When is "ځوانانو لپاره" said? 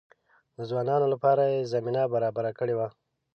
0.69-1.43